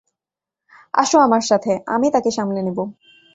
আসো 0.93 1.17
আমার 1.19 1.41
সাথে, 1.41 1.71
আমি 1.87 2.07
তাকে 2.11 2.29
সামলে 2.31 2.61
নেব। 2.63 2.79